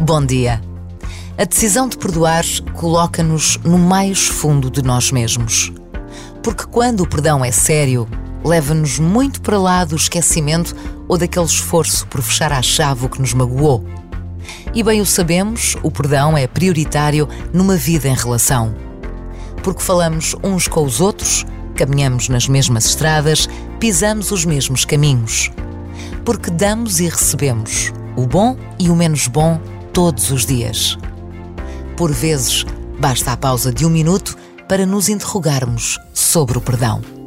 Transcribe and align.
Bom 0.00 0.24
dia. 0.24 0.62
A 1.36 1.44
decisão 1.44 1.86
de 1.86 1.98
perdoar 1.98 2.42
coloca-nos 2.72 3.58
no 3.58 3.76
mais 3.76 4.26
fundo 4.26 4.70
de 4.70 4.82
nós 4.82 5.12
mesmos. 5.12 5.70
Porque 6.42 6.64
quando 6.64 7.02
o 7.02 7.06
perdão 7.06 7.44
é 7.44 7.52
sério, 7.52 8.08
leva-nos 8.42 8.98
muito 8.98 9.42
para 9.42 9.58
lá 9.58 9.84
do 9.84 9.96
esquecimento 9.96 10.74
ou 11.06 11.18
daquele 11.18 11.44
esforço 11.44 12.06
por 12.06 12.22
fechar 12.22 12.50
à 12.50 12.62
chave 12.62 13.04
o 13.04 13.10
que 13.10 13.20
nos 13.20 13.34
magoou. 13.34 13.84
E 14.72 14.82
bem 14.82 15.02
o 15.02 15.06
sabemos, 15.06 15.76
o 15.82 15.90
perdão 15.90 16.38
é 16.38 16.46
prioritário 16.46 17.28
numa 17.52 17.76
vida 17.76 18.08
em 18.08 18.14
relação. 18.14 18.74
Porque 19.62 19.82
falamos 19.82 20.34
uns 20.42 20.66
com 20.66 20.82
os 20.82 20.98
outros, 20.98 21.44
caminhamos 21.84 22.28
nas 22.28 22.46
mesmas 22.46 22.84
estradas, 22.86 23.48
pisamos 23.80 24.30
os 24.30 24.44
mesmos 24.44 24.84
caminhos. 24.84 25.50
Porque 26.24 26.48
damos 26.48 27.00
e 27.00 27.08
recebemos 27.08 27.92
o 28.16 28.24
bom 28.24 28.56
e 28.78 28.88
o 28.88 28.94
menos 28.94 29.26
bom 29.26 29.60
todos 29.92 30.30
os 30.30 30.46
dias. 30.46 30.96
Por 31.96 32.12
vezes, 32.12 32.64
basta 33.00 33.32
a 33.32 33.36
pausa 33.36 33.72
de 33.72 33.84
um 33.84 33.90
minuto 33.90 34.36
para 34.68 34.86
nos 34.86 35.08
interrogarmos 35.08 35.98
sobre 36.14 36.56
o 36.56 36.60
perdão. 36.60 37.21